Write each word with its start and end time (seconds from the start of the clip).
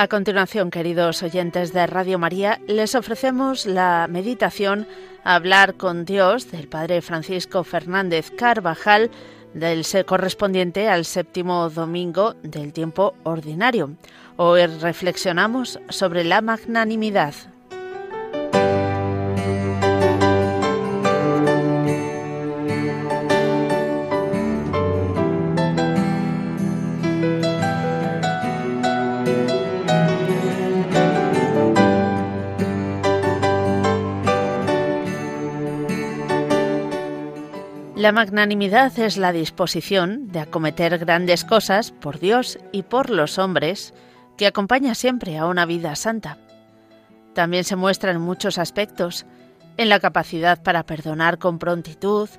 A 0.00 0.08
continuación, 0.08 0.70
queridos 0.70 1.22
oyentes 1.22 1.74
de 1.74 1.86
Radio 1.86 2.18
María, 2.18 2.58
les 2.66 2.94
ofrecemos 2.94 3.66
la 3.66 4.06
meditación 4.08 4.86
Hablar 5.24 5.74
con 5.74 6.06
Dios 6.06 6.50
del 6.50 6.68
Padre 6.68 7.02
Francisco 7.02 7.64
Fernández 7.64 8.30
Carvajal, 8.30 9.10
del 9.52 9.84
correspondiente 10.06 10.88
al 10.88 11.04
séptimo 11.04 11.68
domingo 11.68 12.32
del 12.42 12.72
tiempo 12.72 13.14
ordinario. 13.24 13.90
Hoy 14.38 14.64
reflexionamos 14.64 15.78
sobre 15.90 16.24
la 16.24 16.40
magnanimidad. 16.40 17.34
La 38.00 38.12
magnanimidad 38.12 38.98
es 38.98 39.18
la 39.18 39.30
disposición 39.30 40.28
de 40.32 40.40
acometer 40.40 40.96
grandes 40.96 41.44
cosas 41.44 41.90
por 41.90 42.18
Dios 42.18 42.58
y 42.72 42.82
por 42.82 43.10
los 43.10 43.36
hombres 43.36 43.92
que 44.38 44.46
acompaña 44.46 44.94
siempre 44.94 45.36
a 45.36 45.44
una 45.44 45.66
vida 45.66 45.94
santa. 45.96 46.38
También 47.34 47.62
se 47.62 47.76
muestra 47.76 48.12
en 48.12 48.20
muchos 48.22 48.56
aspectos, 48.56 49.26
en 49.76 49.90
la 49.90 50.00
capacidad 50.00 50.62
para 50.62 50.86
perdonar 50.86 51.38
con 51.38 51.58
prontitud, 51.58 52.30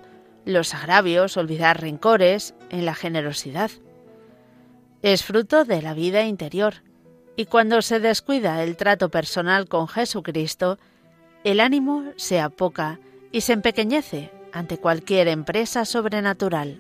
los 0.45 0.73
agravios, 0.73 1.38
olvidar 1.38 1.80
rencores, 1.80 2.56
en 2.72 2.84
la 2.84 2.95
generosidad. 2.95 3.70
Es 5.04 5.23
fruto 5.23 5.64
de 5.64 5.84
la 5.84 5.94
vida 5.94 6.23
interior, 6.23 6.82
y 7.36 7.45
cuando 7.45 7.84
se 7.84 8.00
descuida 8.00 8.64
el 8.64 8.78
trato 8.78 9.09
personal 9.09 9.67
con 9.67 9.88
Jesucristo, 9.88 10.80
el 11.44 11.59
ánimo 11.59 12.14
se 12.16 12.39
apoca 12.39 13.00
y 13.32 13.42
se 13.42 13.54
empequeñece 13.54 14.41
ante 14.54 14.78
cualquier 14.78 15.28
empresa 15.28 15.86
sobrenatural. 15.86 16.80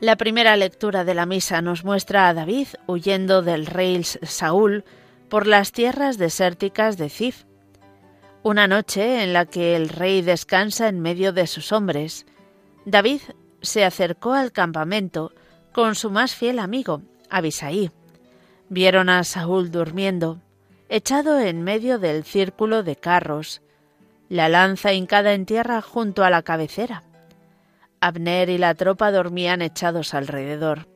La 0.00 0.16
primera 0.16 0.56
lectura 0.56 1.04
de 1.04 1.14
la 1.14 1.26
misa 1.26 1.60
nos 1.60 1.84
muestra 1.84 2.28
a 2.28 2.34
David 2.34 2.68
huyendo 2.86 3.42
del 3.42 3.66
rey 3.66 4.02
Saúl 4.02 4.84
por 5.28 5.46
las 5.46 5.72
tierras 5.72 6.16
desérticas 6.16 6.96
de 6.96 7.10
Zif. 7.10 7.44
Una 8.42 8.66
noche 8.66 9.22
en 9.22 9.34
la 9.34 9.44
que 9.44 9.76
el 9.76 9.90
rey 9.90 10.22
descansa 10.22 10.88
en 10.88 11.00
medio 11.00 11.34
de 11.34 11.46
sus 11.46 11.70
hombres, 11.70 12.24
David 12.86 13.20
se 13.60 13.84
acercó 13.84 14.32
al 14.32 14.52
campamento 14.52 15.32
con 15.72 15.94
su 15.94 16.10
más 16.10 16.34
fiel 16.34 16.60
amigo, 16.60 17.02
Abisaí. 17.28 17.90
Vieron 18.72 19.08
a 19.08 19.24
Saúl 19.24 19.72
durmiendo, 19.72 20.38
echado 20.88 21.40
en 21.40 21.64
medio 21.64 21.98
del 21.98 22.22
círculo 22.22 22.84
de 22.84 22.94
carros, 22.94 23.62
la 24.28 24.48
lanza 24.48 24.92
hincada 24.92 25.32
en 25.32 25.44
tierra 25.44 25.82
junto 25.82 26.22
a 26.22 26.30
la 26.30 26.42
cabecera. 26.42 27.02
Abner 27.98 28.48
y 28.48 28.58
la 28.58 28.76
tropa 28.76 29.10
dormían 29.10 29.60
echados 29.60 30.14
alrededor. 30.14 30.86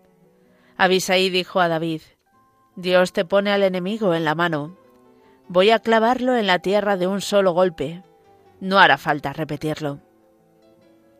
Abisaí 0.76 1.30
dijo 1.30 1.60
a 1.60 1.66
David, 1.66 2.02
Dios 2.76 3.12
te 3.12 3.24
pone 3.24 3.50
al 3.50 3.64
enemigo 3.64 4.14
en 4.14 4.24
la 4.24 4.36
mano. 4.36 4.76
Voy 5.48 5.70
a 5.70 5.80
clavarlo 5.80 6.36
en 6.36 6.46
la 6.46 6.60
tierra 6.60 6.96
de 6.96 7.08
un 7.08 7.20
solo 7.20 7.54
golpe. 7.54 8.04
No 8.60 8.78
hará 8.78 8.98
falta 8.98 9.32
repetirlo. 9.32 9.98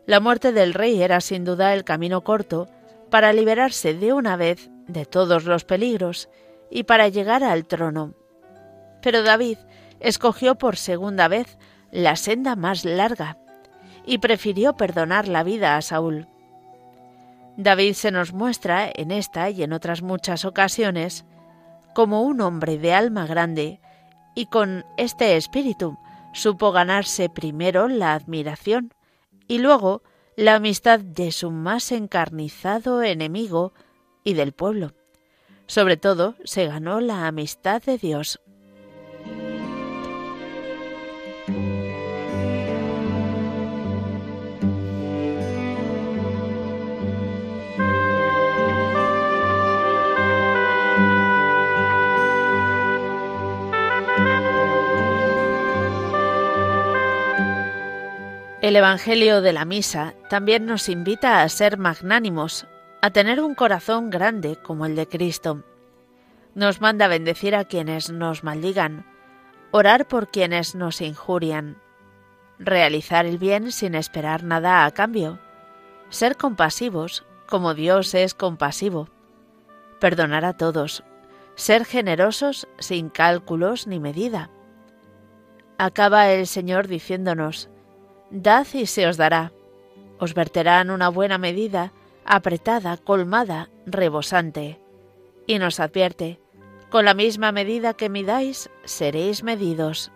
La 0.05 0.21
muerte 0.21 0.53
del 0.53 0.73
rey 0.73 1.03
era 1.03 1.19
sin 1.19 1.43
duda 1.43 1.73
el 1.73 1.83
camino 1.83 2.21
corto 2.21 2.69
para 3.09 3.33
liberarse 3.33 3.93
de 3.93 4.13
una 4.13 4.37
vez 4.37 4.69
de 4.87 5.05
todos 5.05 5.45
los 5.45 5.65
peligros 5.65 6.29
y 6.69 6.83
para 6.83 7.07
llegar 7.07 7.43
al 7.43 7.65
trono. 7.65 8.13
Pero 9.01 9.23
David 9.23 9.57
escogió 9.99 10.55
por 10.55 10.77
segunda 10.77 11.27
vez 11.27 11.57
la 11.91 12.15
senda 12.15 12.55
más 12.55 12.85
larga 12.85 13.37
y 14.05 14.17
prefirió 14.17 14.75
perdonar 14.75 15.27
la 15.27 15.43
vida 15.43 15.77
a 15.77 15.81
Saúl. 15.81 16.27
David 17.57 17.93
se 17.93 18.11
nos 18.11 18.33
muestra 18.33 18.89
en 18.93 19.11
esta 19.11 19.49
y 19.49 19.63
en 19.63 19.71
otras 19.71 20.01
muchas 20.01 20.43
ocasiones 20.45 21.25
como 21.93 22.23
un 22.23 22.41
hombre 22.41 22.77
de 22.77 22.93
alma 22.93 23.25
grande 23.25 23.79
y 24.35 24.47
con 24.47 24.85
este 24.97 25.37
espíritu 25.37 25.97
supo 26.33 26.73
ganarse 26.73 27.29
primero 27.29 27.87
la 27.87 28.13
admiración 28.13 28.93
y 29.47 29.59
luego 29.59 30.03
la 30.35 30.55
amistad 30.55 30.99
de 30.99 31.31
su 31.31 31.49
más 31.49 31.93
encarnizado 31.93 33.01
enemigo 33.01 33.73
y 34.25 34.33
del 34.33 34.51
pueblo. 34.51 34.91
Sobre 35.67 35.95
todo, 35.95 36.35
se 36.43 36.67
ganó 36.67 36.99
la 36.99 37.27
amistad 37.27 37.81
de 37.81 37.97
Dios. 37.97 38.41
El 58.65 58.75
Evangelio 58.75 59.41
de 59.41 59.53
la 59.53 59.63
Misa 59.63 60.15
también 60.27 60.65
nos 60.65 60.89
invita 60.89 61.43
a 61.43 61.49
ser 61.49 61.77
magnánimos, 61.77 62.65
a 63.05 63.11
tener 63.11 63.39
un 63.39 63.53
corazón 63.53 64.09
grande 64.09 64.55
como 64.55 64.87
el 64.87 64.95
de 64.95 65.07
Cristo. 65.07 65.63
Nos 66.55 66.81
manda 66.81 67.07
bendecir 67.07 67.53
a 67.55 67.65
quienes 67.65 68.09
nos 68.09 68.43
maldigan, 68.43 69.05
orar 69.69 70.07
por 70.07 70.29
quienes 70.29 70.73
nos 70.73 71.01
injurian, 71.01 71.77
realizar 72.57 73.27
el 73.27 73.37
bien 73.37 73.71
sin 73.71 73.93
esperar 73.93 74.41
nada 74.41 74.85
a 74.85 74.91
cambio, 74.91 75.37
ser 76.09 76.35
compasivos 76.35 77.27
como 77.47 77.75
Dios 77.75 78.15
es 78.15 78.33
compasivo, 78.33 79.07
perdonar 79.99 80.43
a 80.43 80.53
todos, 80.53 81.03
ser 81.53 81.85
generosos 81.85 82.67
sin 82.79 83.09
cálculos 83.09 83.85
ni 83.85 83.99
medida. 83.99 84.49
Acaba 85.77 86.31
el 86.31 86.47
Señor 86.47 86.87
diciéndonos, 86.87 87.69
Dad 88.31 88.65
y 88.73 88.87
se 88.87 89.05
os 89.05 89.15
dará, 89.15 89.51
os 90.17 90.33
verterán 90.33 90.89
una 90.89 91.09
buena 91.09 91.37
medida, 91.37 91.93
apretada, 92.25 92.97
colmada, 92.97 93.69
rebosante. 93.85 94.81
Y 95.47 95.59
nos 95.59 95.79
advierte, 95.79 96.39
con 96.89 97.05
la 97.05 97.13
misma 97.13 97.51
medida 97.51 97.93
que 97.93 98.09
midáis, 98.09 98.69
seréis 98.83 99.43
medidos. 99.43 100.11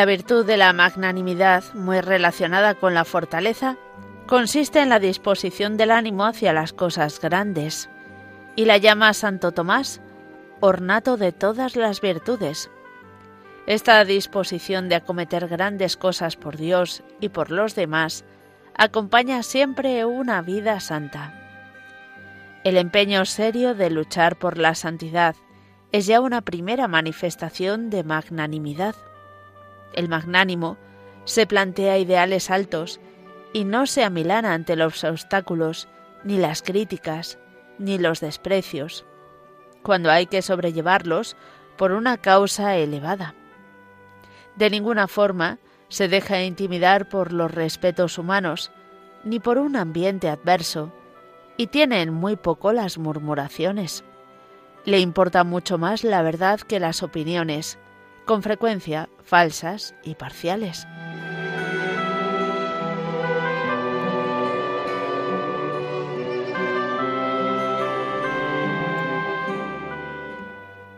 La 0.00 0.06
virtud 0.06 0.46
de 0.46 0.56
la 0.56 0.72
magnanimidad, 0.72 1.62
muy 1.74 2.00
relacionada 2.00 2.74
con 2.74 2.94
la 2.94 3.04
fortaleza, 3.04 3.76
consiste 4.26 4.80
en 4.80 4.88
la 4.88 4.98
disposición 4.98 5.76
del 5.76 5.90
ánimo 5.90 6.24
hacia 6.24 6.54
las 6.54 6.72
cosas 6.72 7.20
grandes, 7.20 7.90
y 8.56 8.64
la 8.64 8.78
llama 8.78 9.12
Santo 9.12 9.52
Tomás 9.52 10.00
ornato 10.60 11.18
de 11.18 11.32
todas 11.32 11.76
las 11.76 12.00
virtudes. 12.00 12.70
Esta 13.66 14.02
disposición 14.06 14.88
de 14.88 14.94
acometer 14.94 15.48
grandes 15.48 15.98
cosas 15.98 16.34
por 16.34 16.56
Dios 16.56 17.02
y 17.20 17.28
por 17.28 17.50
los 17.50 17.74
demás 17.74 18.24
acompaña 18.74 19.42
siempre 19.42 20.06
una 20.06 20.40
vida 20.40 20.80
santa. 20.80 21.34
El 22.64 22.78
empeño 22.78 23.26
serio 23.26 23.74
de 23.74 23.90
luchar 23.90 24.36
por 24.36 24.56
la 24.56 24.74
santidad 24.74 25.36
es 25.92 26.06
ya 26.06 26.22
una 26.22 26.40
primera 26.40 26.88
manifestación 26.88 27.90
de 27.90 28.02
magnanimidad. 28.02 28.94
El 29.92 30.08
magnánimo 30.08 30.76
se 31.24 31.46
plantea 31.46 31.98
ideales 31.98 32.50
altos 32.50 33.00
y 33.52 33.64
no 33.64 33.86
se 33.86 34.04
amilana 34.04 34.54
ante 34.54 34.76
los 34.76 35.04
obstáculos, 35.04 35.88
ni 36.24 36.38
las 36.38 36.62
críticas, 36.62 37.38
ni 37.78 37.98
los 37.98 38.20
desprecios, 38.20 39.04
cuando 39.82 40.10
hay 40.10 40.26
que 40.26 40.42
sobrellevarlos 40.42 41.36
por 41.76 41.92
una 41.92 42.18
causa 42.18 42.76
elevada. 42.76 43.34
De 44.56 44.70
ninguna 44.70 45.08
forma 45.08 45.58
se 45.88 46.08
deja 46.08 46.42
intimidar 46.42 47.08
por 47.08 47.32
los 47.32 47.50
respetos 47.50 48.18
humanos, 48.18 48.70
ni 49.24 49.40
por 49.40 49.58
un 49.58 49.76
ambiente 49.76 50.28
adverso, 50.28 50.92
y 51.56 51.66
tiene 51.66 52.02
en 52.02 52.12
muy 52.12 52.36
poco 52.36 52.72
las 52.72 52.98
murmuraciones. 52.98 54.04
Le 54.84 55.00
importa 55.00 55.44
mucho 55.44 55.78
más 55.78 56.04
la 56.04 56.22
verdad 56.22 56.60
que 56.60 56.80
las 56.80 57.02
opiniones, 57.02 57.78
con 58.30 58.44
frecuencia 58.44 59.08
falsas 59.24 59.92
y 60.04 60.14
parciales. 60.14 60.86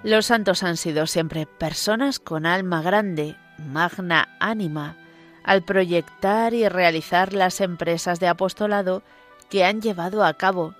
Los 0.03 0.27
santos 0.27 0.63
han 0.63 0.77
sido 0.77 1.07
siempre 1.07 1.47
personas 1.47 2.19
con 2.19 2.45
alma 2.45 2.83
grande, 2.83 3.37
magna 3.57 4.29
ánima, 4.39 4.99
al 5.43 5.63
proyectar 5.63 6.53
y 6.53 6.69
realizar 6.69 7.33
las 7.33 7.63
empresas 7.63 8.21
de 8.21 8.29
apostolado 8.29 9.03
que 9.49 9.65
han 9.65 9.81
llevado 9.81 10.23
a 10.23 10.35
cabo 10.35 10.75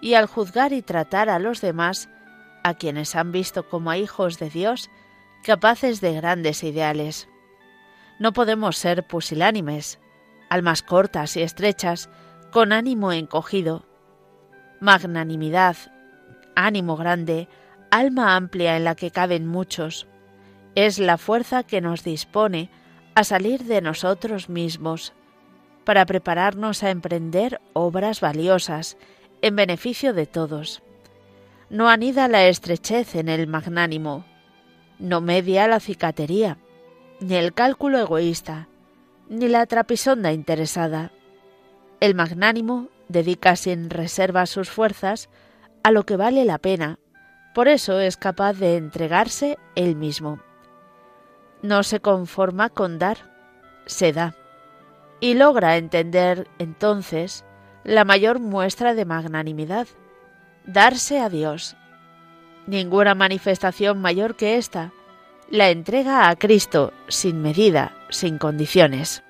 y 0.00 0.14
al 0.14 0.26
juzgar 0.26 0.72
y 0.72 0.82
tratar 0.82 1.28
a 1.30 1.40
los 1.40 1.60
demás, 1.60 2.08
a 2.62 2.74
quienes 2.74 3.16
han 3.16 3.32
visto 3.32 3.68
como 3.68 3.90
a 3.90 3.98
hijos 3.98 4.38
de 4.38 4.50
Dios, 4.50 4.88
capaces 5.46 6.00
de 6.00 6.12
grandes 6.12 6.64
ideales. 6.64 7.28
No 8.18 8.32
podemos 8.32 8.76
ser 8.76 9.06
pusilánimes, 9.06 10.00
almas 10.50 10.82
cortas 10.82 11.36
y 11.36 11.42
estrechas, 11.42 12.10
con 12.50 12.72
ánimo 12.72 13.12
encogido. 13.12 13.86
Magnanimidad, 14.80 15.76
ánimo 16.56 16.96
grande, 16.96 17.48
alma 17.92 18.34
amplia 18.34 18.76
en 18.76 18.82
la 18.82 18.96
que 18.96 19.12
caben 19.12 19.46
muchos, 19.46 20.08
es 20.74 20.98
la 20.98 21.16
fuerza 21.16 21.62
que 21.62 21.80
nos 21.80 22.02
dispone 22.02 22.68
a 23.14 23.22
salir 23.22 23.62
de 23.66 23.80
nosotros 23.80 24.48
mismos, 24.48 25.12
para 25.84 26.06
prepararnos 26.06 26.82
a 26.82 26.90
emprender 26.90 27.60
obras 27.72 28.20
valiosas 28.20 28.96
en 29.42 29.54
beneficio 29.54 30.12
de 30.12 30.26
todos. 30.26 30.82
No 31.70 31.88
anida 31.88 32.26
la 32.26 32.48
estrechez 32.48 33.14
en 33.14 33.28
el 33.28 33.46
magnánimo, 33.46 34.24
no 34.98 35.20
media 35.20 35.68
la 35.68 35.80
cicatería, 35.80 36.58
ni 37.20 37.34
el 37.34 37.54
cálculo 37.54 37.98
egoísta, 37.98 38.68
ni 39.28 39.48
la 39.48 39.66
trapisonda 39.66 40.32
interesada. 40.32 41.12
El 42.00 42.14
magnánimo 42.14 42.88
dedica 43.08 43.56
sin 43.56 43.90
reserva 43.90 44.46
sus 44.46 44.70
fuerzas 44.70 45.28
a 45.82 45.90
lo 45.90 46.04
que 46.04 46.16
vale 46.16 46.44
la 46.44 46.58
pena 46.58 46.98
por 47.56 47.68
eso 47.68 48.00
es 48.00 48.18
capaz 48.18 48.52
de 48.52 48.76
entregarse 48.76 49.56
él 49.76 49.96
mismo. 49.96 50.40
No 51.62 51.84
se 51.84 52.00
conforma 52.00 52.68
con 52.68 52.98
dar, 52.98 53.32
se 53.86 54.12
da. 54.12 54.34
Y 55.20 55.32
logra 55.32 55.78
entender 55.78 56.48
entonces 56.58 57.46
la 57.82 58.04
mayor 58.04 58.40
muestra 58.40 58.92
de 58.92 59.06
magnanimidad, 59.06 59.88
darse 60.66 61.18
a 61.18 61.30
Dios. 61.30 61.78
Ninguna 62.66 63.14
manifestación 63.14 64.00
mayor 64.00 64.34
que 64.34 64.56
esta, 64.56 64.92
la 65.50 65.70
entrega 65.70 66.28
a 66.28 66.36
Cristo 66.36 66.92
sin 67.08 67.40
medida, 67.40 67.96
sin 68.10 68.38
condiciones. 68.38 69.22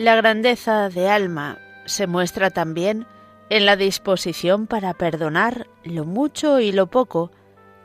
La 0.00 0.16
grandeza 0.16 0.88
de 0.88 1.10
alma 1.10 1.58
se 1.84 2.06
muestra 2.06 2.48
también 2.48 3.06
en 3.50 3.66
la 3.66 3.76
disposición 3.76 4.66
para 4.66 4.94
perdonar 4.94 5.66
lo 5.84 6.06
mucho 6.06 6.58
y 6.58 6.72
lo 6.72 6.86
poco 6.86 7.30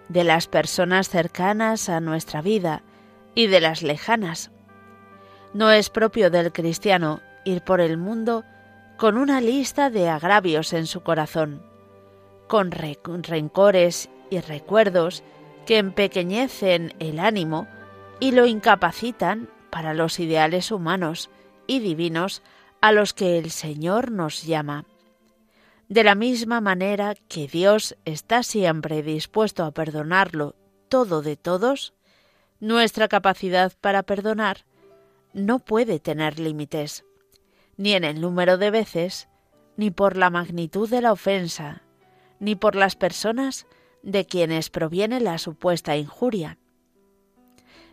de 0.07 0.23
las 0.23 0.47
personas 0.47 1.09
cercanas 1.09 1.89
a 1.89 1.99
nuestra 1.99 2.41
vida 2.41 2.83
y 3.35 3.47
de 3.47 3.59
las 3.59 3.83
lejanas. 3.83 4.49
No 5.53 5.71
es 5.71 5.89
propio 5.89 6.31
del 6.31 6.53
cristiano 6.53 7.19
ir 7.43 7.63
por 7.63 7.81
el 7.81 7.97
mundo 7.97 8.45
con 8.95 9.17
una 9.17 9.41
lista 9.41 9.89
de 9.89 10.07
agravios 10.07 10.71
en 10.71 10.87
su 10.87 11.01
corazón, 11.03 11.63
con 12.47 12.71
rencores 12.71 14.09
y 14.29 14.39
recuerdos 14.39 15.21
que 15.65 15.79
empequeñecen 15.79 16.93
el 16.99 17.19
ánimo 17.19 17.67
y 18.21 18.31
lo 18.31 18.45
incapacitan 18.45 19.49
para 19.69 19.93
los 19.93 20.17
ideales 20.21 20.71
humanos 20.71 21.29
y 21.67 21.79
divinos 21.79 22.41
a 22.81 22.91
los 22.91 23.13
que 23.13 23.37
el 23.37 23.51
Señor 23.51 24.11
nos 24.11 24.43
llama. 24.43 24.85
De 25.87 26.03
la 26.03 26.15
misma 26.15 26.61
manera 26.61 27.15
que 27.27 27.47
Dios 27.47 27.95
está 28.05 28.43
siempre 28.43 29.03
dispuesto 29.03 29.63
a 29.63 29.71
perdonarlo 29.71 30.55
todo 30.89 31.21
de 31.21 31.35
todos, 31.37 31.93
nuestra 32.59 33.07
capacidad 33.07 33.73
para 33.81 34.03
perdonar 34.03 34.65
no 35.33 35.59
puede 35.59 35.99
tener 35.99 36.39
límites, 36.39 37.05
ni 37.77 37.93
en 37.93 38.03
el 38.03 38.21
número 38.21 38.57
de 38.57 38.71
veces, 38.71 39.27
ni 39.77 39.91
por 39.91 40.15
la 40.15 40.29
magnitud 40.29 40.89
de 40.89 41.01
la 41.01 41.11
ofensa, 41.11 41.83
ni 42.39 42.55
por 42.55 42.75
las 42.75 42.95
personas 42.95 43.67
de 44.01 44.25
quienes 44.25 44.69
proviene 44.69 45.19
la 45.19 45.37
supuesta 45.37 45.97
injuria. 45.97 46.57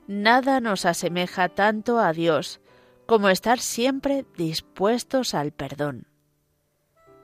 Nada 0.06 0.60
nos 0.60 0.86
asemeja 0.86 1.48
tanto 1.48 1.98
a 1.98 2.12
Dios 2.12 2.61
como 3.06 3.28
estar 3.28 3.58
siempre 3.58 4.24
dispuestos 4.36 5.34
al 5.34 5.52
perdón. 5.52 6.06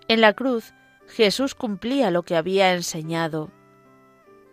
En 0.08 0.20
la 0.20 0.32
cruz, 0.32 0.72
Jesús 1.06 1.54
cumplía 1.54 2.10
lo 2.10 2.22
que 2.22 2.36
había 2.36 2.74
enseñado. 2.74 3.50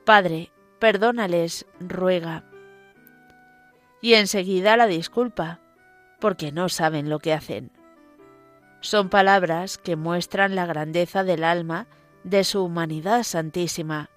Padre, 0.05 0.51
perdónales, 0.79 1.65
ruega. 1.79 2.43
Y 4.01 4.13
enseguida 4.13 4.77
la 4.77 4.87
disculpa, 4.87 5.59
porque 6.19 6.51
no 6.51 6.69
saben 6.69 7.09
lo 7.09 7.19
que 7.19 7.33
hacen. 7.33 7.71
Son 8.81 9.09
palabras 9.09 9.77
que 9.77 9.95
muestran 9.95 10.55
la 10.55 10.65
grandeza 10.65 11.23
del 11.23 11.43
alma 11.43 11.87
de 12.23 12.43
su 12.43 12.63
humanidad 12.63 13.23
santísima. 13.23 14.09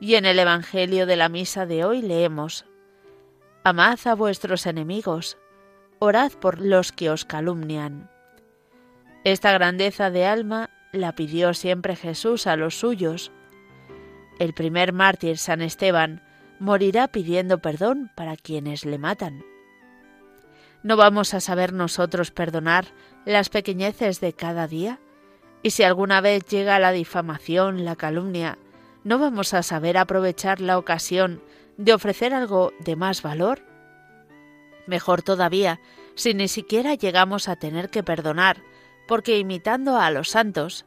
Y 0.00 0.14
en 0.14 0.26
el 0.26 0.38
Evangelio 0.38 1.06
de 1.06 1.16
la 1.16 1.28
Misa 1.28 1.66
de 1.66 1.84
hoy 1.84 2.02
leemos, 2.02 2.64
Amad 3.64 3.98
a 4.06 4.14
vuestros 4.14 4.66
enemigos, 4.66 5.36
orad 5.98 6.32
por 6.32 6.60
los 6.60 6.92
que 6.92 7.10
os 7.10 7.24
calumnian. 7.24 8.10
Esta 9.24 9.52
grandeza 9.52 10.10
de 10.10 10.26
alma 10.26 10.70
la 10.92 11.14
pidió 11.14 11.54
siempre 11.54 11.96
Jesús 11.96 12.46
a 12.46 12.56
los 12.56 12.78
suyos. 12.78 13.32
El 14.38 14.54
primer 14.54 14.92
mártir, 14.92 15.38
San 15.38 15.60
Esteban, 15.60 16.22
morirá 16.60 17.08
pidiendo 17.08 17.58
perdón 17.58 18.10
para 18.14 18.36
quienes 18.36 18.84
le 18.84 18.98
matan. 18.98 19.44
¿No 20.82 20.96
vamos 20.96 21.34
a 21.34 21.40
saber 21.40 21.72
nosotros 21.72 22.30
perdonar 22.30 22.86
las 23.24 23.48
pequeñeces 23.48 24.20
de 24.20 24.32
cada 24.32 24.68
día? 24.68 25.00
Y 25.62 25.70
si 25.70 25.82
alguna 25.82 26.20
vez 26.20 26.44
llega 26.44 26.78
la 26.78 26.92
difamación, 26.92 27.84
la 27.84 27.96
calumnia, 27.96 28.58
¿no 29.02 29.18
vamos 29.18 29.54
a 29.54 29.64
saber 29.64 29.98
aprovechar 29.98 30.60
la 30.60 30.78
ocasión 30.78 31.42
de 31.76 31.92
ofrecer 31.92 32.32
algo 32.32 32.72
de 32.78 32.94
más 32.94 33.22
valor? 33.22 33.60
Mejor 34.88 35.20
todavía, 35.20 35.80
si 36.14 36.32
ni 36.32 36.48
siquiera 36.48 36.94
llegamos 36.94 37.46
a 37.48 37.56
tener 37.56 37.90
que 37.90 38.02
perdonar, 38.02 38.62
porque 39.06 39.38
imitando 39.38 39.98
a 39.98 40.10
los 40.10 40.30
santos, 40.30 40.86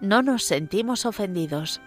no 0.00 0.20
nos 0.20 0.42
sentimos 0.42 1.06
ofendidos. 1.06 1.80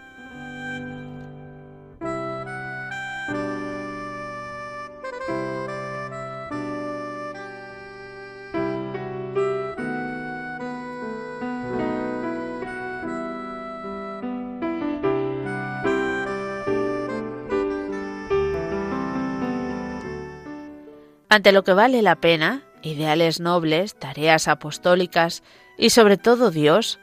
Ante 21.32 21.52
lo 21.52 21.62
que 21.62 21.74
vale 21.74 22.02
la 22.02 22.16
pena, 22.16 22.64
ideales 22.82 23.38
nobles, 23.38 23.94
tareas 23.94 24.48
apostólicas 24.48 25.44
y 25.78 25.90
sobre 25.90 26.16
todo 26.16 26.50
Dios, 26.50 26.98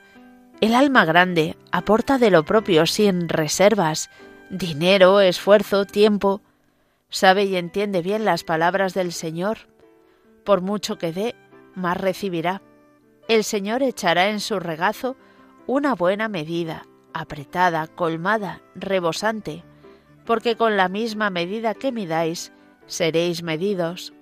el 0.59 0.75
alma 0.75 1.05
grande 1.05 1.55
aporta 1.71 2.17
de 2.17 2.29
lo 2.29 2.43
propio 2.43 2.85
sin 2.87 3.29
reservas, 3.29 4.09
dinero, 4.49 5.21
esfuerzo, 5.21 5.85
tiempo. 5.85 6.41
Sabe 7.09 7.45
y 7.45 7.55
entiende 7.55 8.01
bien 8.01 8.25
las 8.25 8.43
palabras 8.43 8.93
del 8.93 9.13
Señor. 9.13 9.59
Por 10.43 10.59
mucho 10.59 10.97
que 10.97 11.13
dé, 11.13 11.35
más 11.73 11.95
recibirá. 11.95 12.61
El 13.29 13.45
Señor 13.45 13.81
echará 13.81 14.27
en 14.27 14.41
su 14.41 14.59
regazo 14.59 15.15
una 15.67 15.95
buena 15.95 16.27
medida, 16.27 16.85
apretada, 17.13 17.87
colmada, 17.87 18.61
rebosante, 18.75 19.63
porque 20.25 20.57
con 20.57 20.75
la 20.75 20.89
misma 20.89 21.29
medida 21.29 21.73
que 21.73 21.93
midáis, 21.93 22.51
seréis 22.87 23.41
medidos. 23.41 24.13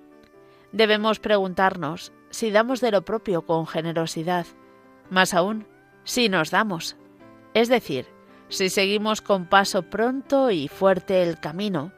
Debemos 0.76 1.20
preguntarnos 1.20 2.12
si 2.28 2.50
damos 2.50 2.82
de 2.82 2.90
lo 2.90 3.02
propio 3.02 3.46
con 3.46 3.66
generosidad, 3.66 4.44
más 5.08 5.32
aún, 5.32 5.66
si 6.04 6.28
nos 6.28 6.50
damos, 6.50 6.98
es 7.54 7.70
decir, 7.70 8.04
si 8.50 8.68
seguimos 8.68 9.22
con 9.22 9.46
paso 9.46 9.84
pronto 9.84 10.50
y 10.50 10.68
fuerte 10.68 11.22
el 11.22 11.40
camino, 11.40 11.92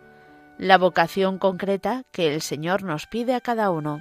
la 0.58 0.78
vocación 0.78 1.38
concreta 1.38 2.04
que 2.12 2.32
el 2.32 2.40
Señor 2.40 2.84
nos 2.84 3.08
pide 3.08 3.34
a 3.34 3.40
cada 3.40 3.70
uno. 3.70 3.98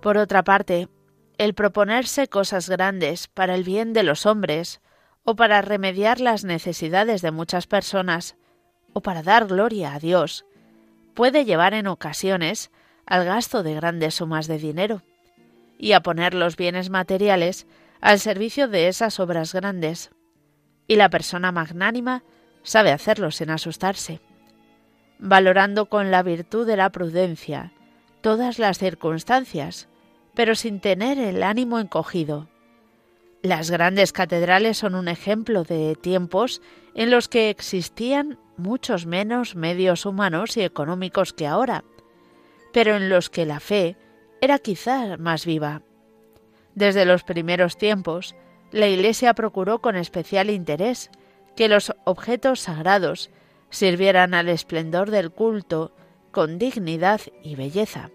Por 0.00 0.16
otra 0.16 0.44
parte, 0.44 0.88
el 1.40 1.54
proponerse 1.54 2.28
cosas 2.28 2.68
grandes 2.68 3.26
para 3.26 3.54
el 3.54 3.64
bien 3.64 3.94
de 3.94 4.02
los 4.02 4.26
hombres, 4.26 4.82
o 5.24 5.36
para 5.36 5.62
remediar 5.62 6.20
las 6.20 6.44
necesidades 6.44 7.22
de 7.22 7.30
muchas 7.30 7.66
personas, 7.66 8.36
o 8.92 9.00
para 9.00 9.22
dar 9.22 9.46
gloria 9.46 9.94
a 9.94 9.98
Dios, 9.98 10.44
puede 11.14 11.46
llevar 11.46 11.72
en 11.72 11.86
ocasiones 11.86 12.70
al 13.06 13.24
gasto 13.24 13.62
de 13.62 13.72
grandes 13.72 14.16
sumas 14.16 14.48
de 14.48 14.58
dinero 14.58 15.00
y 15.78 15.92
a 15.92 16.02
poner 16.02 16.34
los 16.34 16.56
bienes 16.56 16.90
materiales 16.90 17.66
al 18.02 18.20
servicio 18.20 18.68
de 18.68 18.88
esas 18.88 19.18
obras 19.18 19.54
grandes. 19.54 20.10
Y 20.86 20.96
la 20.96 21.08
persona 21.08 21.52
magnánima 21.52 22.22
sabe 22.64 22.92
hacerlo 22.92 23.30
sin 23.30 23.48
asustarse, 23.48 24.20
valorando 25.18 25.86
con 25.86 26.10
la 26.10 26.22
virtud 26.22 26.66
de 26.66 26.76
la 26.76 26.90
prudencia 26.90 27.72
todas 28.20 28.58
las 28.58 28.76
circunstancias, 28.76 29.88
pero 30.34 30.54
sin 30.54 30.80
tener 30.80 31.18
el 31.18 31.42
ánimo 31.42 31.78
encogido. 31.78 32.48
Las 33.42 33.70
grandes 33.70 34.12
catedrales 34.12 34.78
son 34.78 34.94
un 34.94 35.08
ejemplo 35.08 35.64
de 35.64 35.94
tiempos 35.94 36.60
en 36.94 37.10
los 37.10 37.28
que 37.28 37.48
existían 37.48 38.38
muchos 38.56 39.06
menos 39.06 39.56
medios 39.56 40.04
humanos 40.04 40.56
y 40.56 40.62
económicos 40.62 41.32
que 41.32 41.46
ahora, 41.46 41.84
pero 42.72 42.96
en 42.96 43.08
los 43.08 43.30
que 43.30 43.46
la 43.46 43.60
fe 43.60 43.96
era 44.40 44.58
quizá 44.58 45.16
más 45.16 45.46
viva. 45.46 45.82
Desde 46.74 47.04
los 47.04 47.24
primeros 47.24 47.78
tiempos, 47.78 48.34
la 48.70 48.88
Iglesia 48.88 49.34
procuró 49.34 49.80
con 49.80 49.96
especial 49.96 50.50
interés 50.50 51.10
que 51.56 51.68
los 51.68 51.94
objetos 52.04 52.60
sagrados 52.60 53.30
sirvieran 53.70 54.34
al 54.34 54.48
esplendor 54.48 55.10
del 55.10 55.30
culto 55.30 55.92
con 56.30 56.58
dignidad 56.58 57.20
y 57.42 57.56
belleza. 57.56 58.10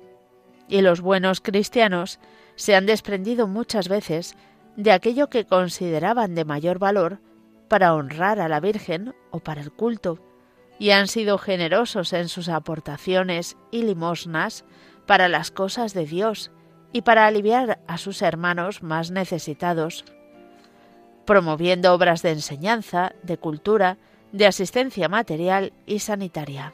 Y 0.67 0.81
los 0.81 1.01
buenos 1.01 1.41
cristianos 1.41 2.19
se 2.55 2.75
han 2.75 2.85
desprendido 2.85 3.47
muchas 3.47 3.87
veces 3.87 4.35
de 4.75 4.91
aquello 4.91 5.29
que 5.29 5.45
consideraban 5.45 6.35
de 6.35 6.45
mayor 6.45 6.79
valor 6.79 7.19
para 7.67 7.93
honrar 7.93 8.39
a 8.39 8.47
la 8.47 8.59
Virgen 8.59 9.13
o 9.31 9.39
para 9.39 9.61
el 9.61 9.71
culto, 9.71 10.19
y 10.77 10.91
han 10.91 11.07
sido 11.07 11.37
generosos 11.37 12.13
en 12.13 12.27
sus 12.27 12.49
aportaciones 12.49 13.57
y 13.71 13.83
limosnas 13.83 14.65
para 15.05 15.27
las 15.29 15.51
cosas 15.51 15.93
de 15.93 16.05
Dios 16.05 16.51
y 16.91 17.01
para 17.01 17.25
aliviar 17.25 17.79
a 17.87 17.97
sus 17.97 18.21
hermanos 18.21 18.83
más 18.83 19.11
necesitados, 19.11 20.05
promoviendo 21.25 21.93
obras 21.93 22.21
de 22.21 22.31
enseñanza, 22.31 23.13
de 23.23 23.37
cultura, 23.37 23.97
de 24.31 24.47
asistencia 24.47 25.09
material 25.09 25.73
y 25.85 25.99
sanitaria. 25.99 26.73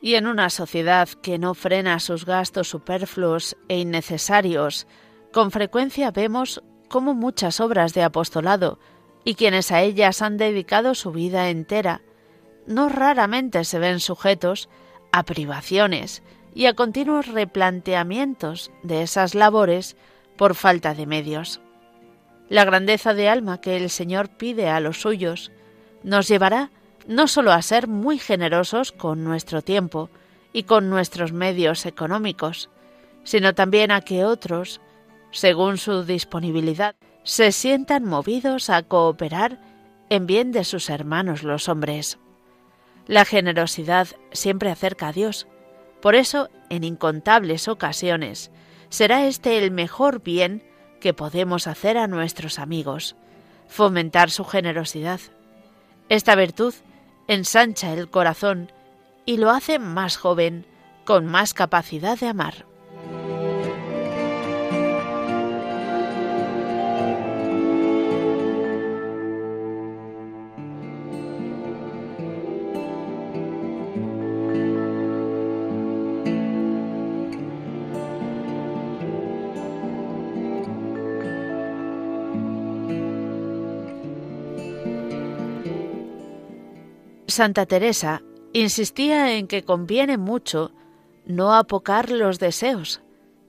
Y 0.00 0.14
en 0.14 0.26
una 0.26 0.50
sociedad 0.50 1.08
que 1.08 1.38
no 1.38 1.54
frena 1.54 2.00
sus 2.00 2.24
gastos 2.24 2.68
superfluos 2.68 3.56
e 3.68 3.78
innecesarios, 3.78 4.86
con 5.32 5.50
frecuencia 5.50 6.10
vemos 6.10 6.62
cómo 6.88 7.14
muchas 7.14 7.60
obras 7.60 7.94
de 7.94 8.02
apostolado 8.02 8.78
y 9.24 9.34
quienes 9.34 9.70
a 9.70 9.82
ellas 9.82 10.22
han 10.22 10.36
dedicado 10.36 10.94
su 10.94 11.12
vida 11.12 11.50
entera, 11.50 12.02
no 12.66 12.88
raramente 12.88 13.64
se 13.64 13.78
ven 13.78 14.00
sujetos 14.00 14.68
a 15.12 15.24
privaciones 15.24 16.22
y 16.54 16.66
a 16.66 16.74
continuos 16.74 17.26
replanteamientos 17.28 18.70
de 18.82 19.02
esas 19.02 19.34
labores 19.34 19.96
por 20.36 20.54
falta 20.54 20.94
de 20.94 21.06
medios. 21.06 21.60
La 22.48 22.64
grandeza 22.64 23.14
de 23.14 23.28
alma 23.28 23.60
que 23.60 23.76
el 23.76 23.90
Señor 23.90 24.28
pide 24.30 24.68
a 24.68 24.80
los 24.80 25.00
suyos 25.00 25.52
nos 26.02 26.28
llevará 26.28 26.70
no 27.06 27.28
solo 27.28 27.52
a 27.52 27.62
ser 27.62 27.88
muy 27.88 28.18
generosos 28.18 28.92
con 28.92 29.24
nuestro 29.24 29.62
tiempo 29.62 30.10
y 30.52 30.64
con 30.64 30.90
nuestros 30.90 31.32
medios 31.32 31.86
económicos, 31.86 32.70
sino 33.24 33.54
también 33.54 33.90
a 33.90 34.00
que 34.00 34.24
otros, 34.24 34.80
según 35.30 35.78
su 35.78 36.04
disponibilidad, 36.04 36.96
se 37.22 37.52
sientan 37.52 38.04
movidos 38.04 38.70
a 38.70 38.82
cooperar 38.82 39.60
en 40.08 40.26
bien 40.26 40.52
de 40.52 40.64
sus 40.64 40.90
hermanos 40.90 41.42
los 41.42 41.68
hombres. 41.68 42.18
La 43.06 43.24
generosidad 43.24 44.08
siempre 44.32 44.70
acerca 44.70 45.08
a 45.08 45.12
Dios. 45.12 45.46
Por 46.00 46.14
eso, 46.14 46.48
en 46.68 46.84
incontables 46.84 47.68
ocasiones, 47.68 48.50
será 48.88 49.26
este 49.26 49.58
el 49.58 49.70
mejor 49.70 50.22
bien 50.22 50.62
que 51.00 51.14
podemos 51.14 51.66
hacer 51.66 51.96
a 51.98 52.06
nuestros 52.06 52.58
amigos, 52.58 53.16
fomentar 53.68 54.30
su 54.30 54.44
generosidad. 54.44 55.20
Esta 56.08 56.34
virtud 56.34 56.74
ensancha 57.30 57.92
el 57.92 58.10
corazón 58.10 58.72
y 59.24 59.36
lo 59.36 59.50
hace 59.50 59.78
más 59.78 60.16
joven, 60.16 60.66
con 61.04 61.26
más 61.26 61.54
capacidad 61.54 62.18
de 62.18 62.26
amar. 62.26 62.66
Santa 87.30 87.66
Teresa 87.66 88.22
insistía 88.52 89.32
en 89.34 89.46
que 89.46 89.64
conviene 89.64 90.18
mucho 90.18 90.72
no 91.24 91.54
apocar 91.54 92.10
los 92.10 92.38
deseos, 92.38 93.00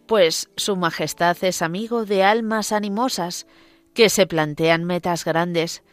pues 0.07 0.49
Su 0.55 0.75
Majestad 0.75 1.37
es 1.41 1.61
amigo 1.61 2.05
de 2.05 2.23
almas 2.23 2.71
animosas 2.71 3.47
que 3.93 4.09
se 4.09 4.27
plantean 4.27 4.83
metas 4.83 5.25
grandes, 5.25 5.83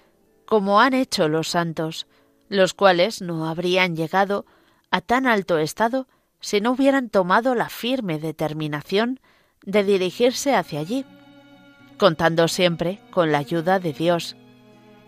como 0.44 0.80
han 0.80 0.94
hecho 0.94 1.28
los 1.28 1.48
santos, 1.48 2.06
los 2.48 2.74
cuales 2.74 3.20
no 3.22 3.48
habrían 3.48 3.96
llegado 3.96 4.46
a 4.90 5.00
tan 5.00 5.26
alto 5.26 5.58
estado 5.58 6.06
si 6.40 6.60
no 6.60 6.72
hubieran 6.72 7.10
tomado 7.10 7.54
la 7.54 7.68
firme 7.68 8.18
determinación 8.18 9.20
de 9.64 9.84
dirigirse 9.84 10.54
hacia 10.54 10.80
allí, 10.80 11.04
contando 11.98 12.48
siempre 12.48 13.00
con 13.10 13.32
la 13.32 13.38
ayuda 13.38 13.80
de 13.80 13.92
Dios. 13.92 14.36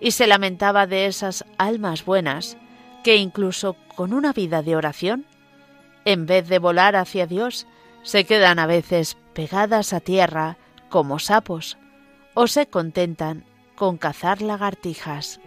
Y 0.00 0.12
se 0.12 0.26
lamentaba 0.26 0.86
de 0.86 1.06
esas 1.06 1.44
almas 1.58 2.04
buenas 2.04 2.56
que 3.02 3.16
incluso 3.16 3.76
con 3.96 4.12
una 4.12 4.32
vida 4.32 4.62
de 4.62 4.76
oración, 4.76 5.26
en 6.04 6.26
vez 6.26 6.48
de 6.48 6.58
volar 6.58 6.96
hacia 6.96 7.26
Dios, 7.26 7.66
se 8.02 8.24
quedan 8.24 8.58
a 8.58 8.66
veces 8.66 9.16
pegadas 9.34 9.92
a 9.92 10.00
tierra 10.00 10.56
como 10.88 11.18
sapos 11.18 11.78
o 12.34 12.46
se 12.46 12.66
contentan 12.66 13.44
con 13.74 13.98
cazar 13.98 14.42
lagartijas. 14.42 15.40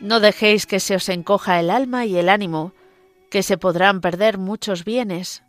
No 0.00 0.20
dejéis 0.20 0.66
que 0.66 0.80
se 0.80 0.96
os 0.96 1.08
encoja 1.08 1.58
el 1.60 1.70
alma 1.70 2.04
y 2.04 2.18
el 2.18 2.28
ánimo, 2.28 2.74
que 3.30 3.42
se 3.42 3.56
podrán 3.56 4.02
perder 4.02 4.36
muchos 4.36 4.84
bienes. 4.84 5.42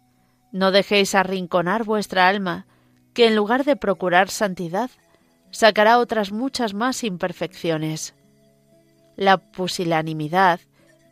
No 0.54 0.72
dejéis 0.72 1.14
arrinconar 1.14 1.84
vuestra 1.84 2.30
alma, 2.30 2.66
que 3.14 3.28
en 3.28 3.36
lugar 3.36 3.66
de 3.66 3.76
procurar 3.76 4.30
santidad, 4.30 4.90
sacará 5.56 6.00
otras 6.00 6.34
muchas 6.34 6.74
más 6.74 7.06
imperfecciones. 7.06 8.14
La 9.16 9.38
pusilanimidad, 9.38 10.60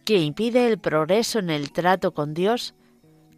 que 0.04 0.18
impide 0.18 0.68
el 0.68 0.80
progreso 0.80 1.40
en 1.40 1.50
el 1.50 1.72
trato 1.72 2.14
con 2.14 2.34
Dios, 2.34 2.76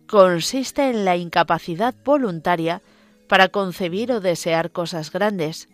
consiste 0.08 0.90
en 0.90 1.06
la 1.06 1.16
incapacidad 1.16 1.94
voluntaria 2.04 2.82
para 3.28 3.50
concebir 3.50 4.12
o 4.12 4.20
desear 4.20 4.72
cosas 4.72 5.12
grandes, 5.12 5.70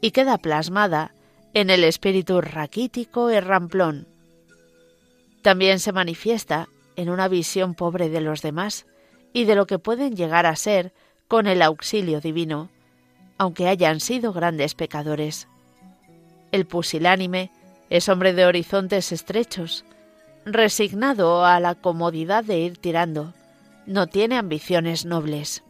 y 0.00 0.12
queda 0.12 0.38
plasmada 0.38 1.14
en 1.52 1.68
el 1.68 1.82
espíritu 1.82 2.40
raquítico 2.40 3.28
y 3.32 3.40
ramplón. 3.40 4.06
También 5.42 5.80
se 5.80 5.90
manifiesta 5.90 6.68
en 6.94 7.10
una 7.10 7.26
visión 7.26 7.74
pobre 7.74 8.08
de 8.08 8.20
los 8.20 8.40
demás 8.40 8.86
y 9.32 9.46
de 9.46 9.56
lo 9.56 9.66
que 9.66 9.80
pueden 9.80 10.14
llegar 10.14 10.46
a 10.46 10.54
ser 10.54 10.92
con 11.26 11.48
el 11.48 11.60
auxilio 11.60 12.20
divino, 12.20 12.70
aunque 13.40 13.68
hayan 13.68 14.00
sido 14.00 14.34
grandes 14.34 14.74
pecadores. 14.74 15.48
El 16.52 16.66
pusilánime 16.66 17.50
es 17.88 18.10
hombre 18.10 18.34
de 18.34 18.44
horizontes 18.44 19.12
estrechos, 19.12 19.86
resignado 20.44 21.46
a 21.46 21.58
la 21.58 21.74
comodidad 21.74 22.44
de 22.44 22.58
ir 22.58 22.76
tirando, 22.76 23.32
no 23.86 24.08
tiene 24.08 24.36
ambiciones 24.36 25.06
nobles. 25.06 25.64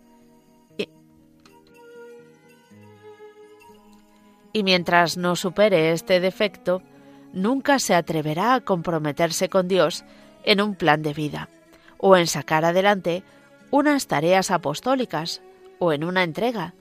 y 4.53 4.65
mientras 4.65 5.17
no 5.17 5.37
supere 5.37 5.93
este 5.93 6.19
defecto, 6.19 6.83
nunca 7.33 7.79
se 7.79 7.95
atreverá 7.95 8.55
a 8.55 8.61
comprometerse 8.61 9.49
con 9.49 9.69
Dios 9.69 10.05
en 10.43 10.61
un 10.61 10.75
plan 10.75 11.03
de 11.03 11.15
vida, 11.15 11.49
o 11.99 12.17
en 12.17 12.27
sacar 12.27 12.65
adelante 12.65 13.23
unas 13.71 14.09
tareas 14.09 14.51
apostólicas, 14.51 15.41
o 15.79 15.93
en 15.93 16.03
una 16.03 16.25
entrega. 16.25 16.75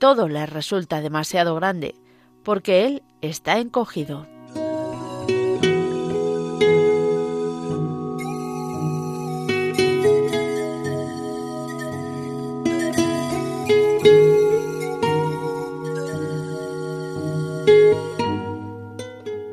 Todo 0.00 0.28
le 0.28 0.46
resulta 0.46 1.02
demasiado 1.02 1.54
grande, 1.56 1.94
porque 2.42 2.86
él 2.86 3.02
está 3.20 3.58
encogido. 3.58 4.26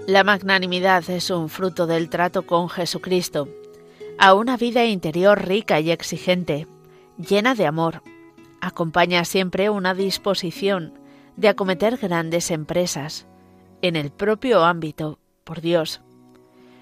La 0.08 0.24
magnanimidad 0.24 1.10
es 1.10 1.30
un 1.30 1.50
fruto 1.50 1.88
del 1.88 2.10
trato 2.10 2.44
con 2.44 2.70
Jesucristo, 2.70 3.50
a 4.18 4.34
una 4.34 4.56
vida 4.56 4.86
interior 4.86 5.46
rica 5.46 5.82
y 5.82 5.92
exigente, 5.92 6.68
llena 7.18 7.54
de 7.54 7.66
amor. 7.66 8.01
Acompaña 8.62 9.26
siempre 9.26 9.70
una 9.70 9.94
disposición 9.94 10.94
de 11.36 11.50
acometer 11.50 11.98
grandes 11.98 12.52
empresas, 12.52 13.28
en 13.82 13.96
el 13.96 14.12
propio 14.12 14.64
ámbito, 14.64 15.20
por 15.44 15.62
Dios. 15.62 16.02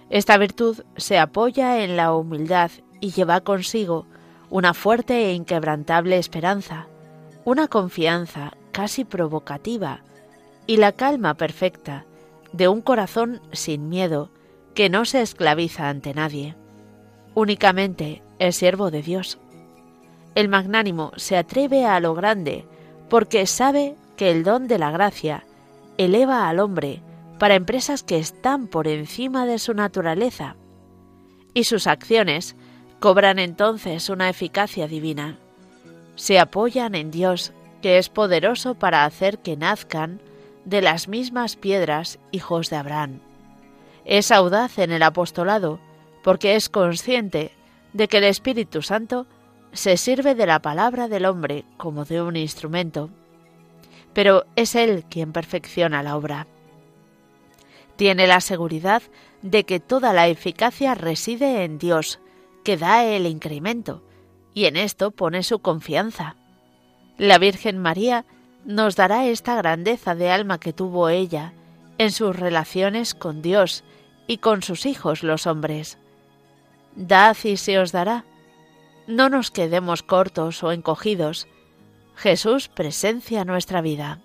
Esta 0.09 0.37
virtud 0.37 0.83
se 0.97 1.19
apoya 1.19 1.83
en 1.83 1.97
la 1.97 2.13
humildad 2.13 2.71
y 3.01 3.11
lleva 3.11 3.41
consigo 3.41 4.05
una 4.49 4.73
fuerte 4.73 5.25
e 5.25 5.33
inquebrantable 5.33 6.17
esperanza, 6.17 6.87
una 7.43 7.67
confianza 7.67 8.53
casi 8.71 9.03
provocativa 9.03 10.01
y 10.67 10.77
la 10.77 10.91
calma 10.91 11.35
perfecta 11.35 12.05
de 12.51 12.67
un 12.67 12.81
corazón 12.81 13.41
sin 13.51 13.89
miedo, 13.89 14.31
que 14.73 14.89
no 14.89 15.05
se 15.05 15.21
esclaviza 15.21 15.89
ante 15.89 16.13
nadie. 16.13 16.55
Únicamente 17.33 18.23
es 18.39 18.55
siervo 18.55 18.91
de 18.91 19.01
Dios. 19.01 19.39
El 20.35 20.49
magnánimo 20.49 21.11
se 21.15 21.37
atreve 21.37 21.85
a 21.85 21.99
lo 21.99 22.13
grande 22.13 22.65
porque 23.09 23.47
sabe 23.47 23.95
que 24.17 24.31
el 24.31 24.43
don 24.43 24.67
de 24.67 24.77
la 24.77 24.91
gracia 24.91 25.45
eleva 25.97 26.49
al 26.49 26.59
hombre 26.59 27.01
para 27.39 27.55
empresas 27.55 28.03
que 28.03 28.17
están 28.17 28.67
por 28.67 28.87
encima 28.87 29.45
de 29.45 29.59
su 29.59 29.73
naturaleza, 29.73 30.55
y 31.53 31.63
sus 31.63 31.87
acciones 31.87 32.55
cobran 32.99 33.39
entonces 33.39 34.09
una 34.09 34.29
eficacia 34.29 34.87
divina. 34.87 35.37
Se 36.15 36.39
apoyan 36.39 36.95
en 36.95 37.11
Dios, 37.11 37.53
que 37.81 37.97
es 37.97 38.09
poderoso 38.09 38.75
para 38.75 39.05
hacer 39.05 39.39
que 39.39 39.57
nazcan 39.57 40.21
de 40.65 40.81
las 40.81 41.07
mismas 41.07 41.55
piedras 41.55 42.19
hijos 42.31 42.69
de 42.69 42.77
Abraham. 42.77 43.19
Es 44.05 44.31
audaz 44.31 44.79
en 44.79 44.91
el 44.91 45.03
apostolado 45.03 45.79
porque 46.23 46.55
es 46.55 46.69
consciente 46.69 47.51
de 47.93 48.07
que 48.07 48.17
el 48.17 48.23
Espíritu 48.25 48.81
Santo 48.81 49.27
se 49.75 49.97
sirve 49.97 50.35
de 50.35 50.45
la 50.45 50.61
palabra 50.61 51.07
del 51.07 51.25
hombre 51.25 51.65
como 51.77 52.05
de 52.05 52.21
un 52.21 52.37
instrumento, 52.37 53.09
pero 54.13 54.45
es 54.55 54.73
Él 54.73 55.03
quien 55.09 55.33
perfecciona 55.33 56.01
la 56.01 56.15
obra. 56.15 56.47
Tiene 57.97 58.25
la 58.25 58.39
seguridad 58.41 59.03
de 59.41 59.65
que 59.65 59.79
toda 59.79 60.13
la 60.13 60.27
eficacia 60.27 60.95
reside 60.95 61.63
en 61.63 61.77
Dios, 61.77 62.19
que 62.63 62.77
da 62.77 63.03
el 63.03 63.27
incremento, 63.27 64.01
y 64.53 64.65
en 64.65 64.77
esto 64.77 65.11
pone 65.11 65.43
su 65.43 65.59
confianza. 65.59 66.37
La 67.17 67.37
Virgen 67.37 67.77
María 67.77 68.25
nos 68.63 68.95
dará 68.95 69.25
esta 69.27 69.55
grandeza 69.55 70.15
de 70.15 70.31
alma 70.31 70.59
que 70.59 70.73
tuvo 70.73 71.09
ella 71.09 71.53
en 71.97 72.11
sus 72.11 72.35
relaciones 72.35 73.13
con 73.13 73.41
Dios 73.41 73.83
y 74.25 74.37
con 74.37 74.63
sus 74.63 74.85
hijos 74.85 75.21
los 75.21 75.47
hombres. 75.47 75.97
Dad 76.95 77.35
y 77.43 77.57
se 77.57 77.77
os 77.77 77.91
dará. 77.91 78.25
No 79.07 79.29
nos 79.29 79.51
quedemos 79.51 80.01
cortos 80.01 80.63
o 80.63 80.71
encogidos. 80.71 81.47
Jesús 82.15 82.69
presencia 82.69 83.45
nuestra 83.45 83.81
vida. 83.81 84.19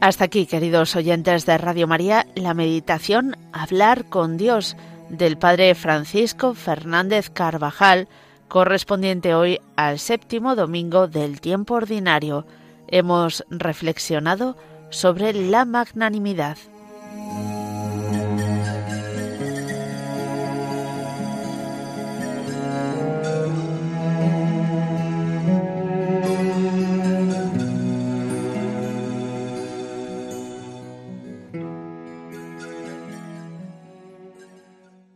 Hasta 0.00 0.24
aquí, 0.24 0.46
queridos 0.46 0.94
oyentes 0.94 1.44
de 1.44 1.58
Radio 1.58 1.88
María, 1.88 2.26
la 2.36 2.54
meditación 2.54 3.36
Hablar 3.52 4.04
con 4.04 4.36
Dios 4.36 4.76
del 5.08 5.36
Padre 5.36 5.74
Francisco 5.74 6.54
Fernández 6.54 7.30
Carvajal, 7.30 8.08
correspondiente 8.48 9.34
hoy 9.34 9.60
al 9.76 9.98
séptimo 9.98 10.56
domingo 10.56 11.06
del 11.06 11.40
tiempo 11.40 11.74
ordinario. 11.74 12.46
Hemos 12.88 13.44
reflexionado 13.50 14.56
sobre 14.90 15.32
la 15.32 15.64
magnanimidad. 15.64 16.56